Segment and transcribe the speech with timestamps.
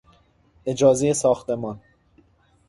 [0.65, 1.81] اجازهی ساختمان